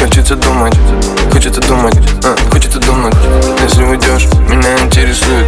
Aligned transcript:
Хочется 0.00 0.34
думать, 0.34 0.74
хочется 1.32 1.60
думать, 1.60 1.94
а, 2.24 2.36
хочется 2.50 2.78
думать. 2.78 3.14
Если 3.62 3.82
уйдешь, 3.84 4.26
меня 4.48 4.78
интересует. 4.78 5.46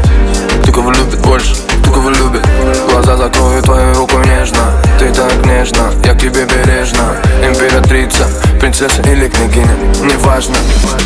Ты 0.64 0.72
кого 0.72 0.90
любит 0.90 1.20
больше, 1.20 1.54
ты 1.84 1.90
кого 1.90 2.10
любит. 2.10 2.42
Глаза 2.90 3.16
закрою 3.16 3.62
твою 3.62 3.94
руку 3.94 4.18
нежно. 4.18 4.58
Ты 4.98 5.12
так 5.12 5.32
нежно, 5.46 5.92
я 6.04 6.14
к 6.14 6.18
тебе 6.18 6.44
бережно. 6.44 7.16
Императрица, 7.46 8.28
принцесса 8.60 9.02
или 9.02 9.28
княгиня 9.28 9.76
Неважно, 10.02 10.56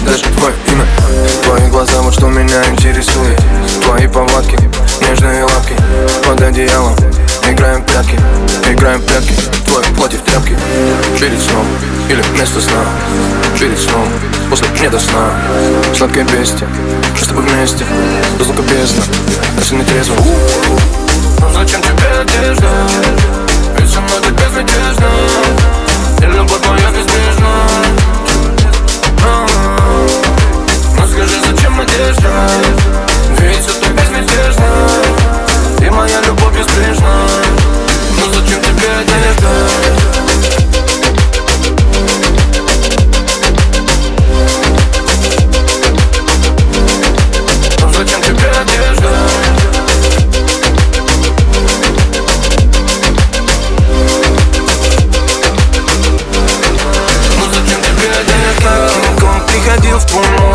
даже 0.05 0.25
твое 0.25 0.55
имя. 0.73 0.87
Твои 1.45 1.71
глаза, 1.71 2.01
вот 2.03 2.15
что 2.15 2.29
меня 2.29 2.65
интересует 2.71 3.41
Твои 3.85 4.07
повадки, 4.07 4.59
нежные 5.01 5.45
лапки 5.45 5.75
Под 6.27 6.41
одеялом 6.43 6.95
Играем 7.49 7.83
в 7.83 7.87
прятки, 7.87 8.19
играем 8.69 9.01
в 9.01 9.05
прятки. 9.05 9.33
Твое 9.65 9.85
платье 9.97 10.19
в 10.19 10.23
тряпке. 10.23 10.59
Перед 11.21 11.41
сном 11.41 11.67
или 12.09 12.21
вместо 12.23 12.61
сна? 12.61 12.85
Перед 13.59 13.79
сном, 13.79 14.09
после 14.51 14.67
не 14.81 14.91
до 14.91 14.99
сна. 14.99 15.31
Сладкое 15.95 16.25
бестия, 16.25 16.69
что 17.15 17.25
с 17.25 17.29
тобой 17.29 17.45
вместе? 17.45 17.85
Разлука 18.39 18.63
бездна, 18.63 19.03
если 19.59 19.77
не 19.77 19.85
трезво 19.85 20.17
Но 21.41 21.53
зачем 21.53 21.81
тебе 21.83 22.21
одежда? 22.21 22.69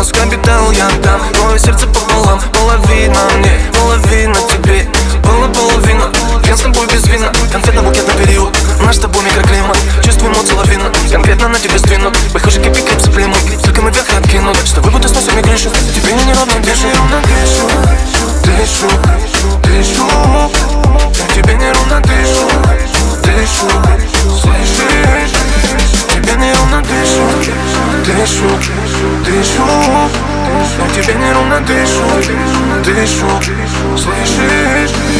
Мозг, 0.02 0.16
обитал 0.20 0.72
я 0.72 0.88
там. 1.04 1.20
Твое 1.32 1.58
сердце 1.60 1.86
пополам, 1.86 2.40
половина 2.52 3.20
мне, 3.36 3.60
половина 3.72 4.34
тебе. 4.50 4.88
Была 5.22 5.46
половина, 5.48 6.10
я 6.44 6.56
с 6.56 6.60
тобой 6.60 6.88
без 6.88 7.06
вина. 7.06 7.30
Конфетно-букетный 7.52 8.26
период, 8.26 8.52
наш 8.84 8.96
с 8.96 8.98
тобой 8.98 9.22
микроклимат. 9.22 9.78
Чувствую 10.04 10.34
эмоции 10.34 10.54
лавина, 10.54 10.90
конкретно 11.10 11.48
на 11.48 11.58
тебе 11.58 11.78
сдвинут 11.78 12.18
Похоже, 12.32 12.60
кипи 12.60 12.82
клип 12.82 13.00
заплемут, 13.00 13.38
только 13.62 13.80
мы 13.80 13.90
вверх 13.92 14.10
и 14.12 14.16
откинут. 14.16 14.56
С 14.66 14.72
тобой 14.72 14.90
будто 14.90 15.08
сносами 15.08 15.40
крышу, 15.40 15.70
тебе 15.94 16.12
не 16.14 16.24
неровно 16.24 16.54
дышу 16.64 16.88
дышу, 17.22 17.68
дышу, 18.44 18.88
дышу 19.62 20.50
тебе 21.34 21.54
неровно 21.54 22.00
дышу, 22.00 22.08
дышу, 22.08 22.11
Тебе 30.94 31.14
неровно 31.14 31.58
дышу, 31.60 32.04
дышу, 32.84 33.28
слышишь? 33.96 35.11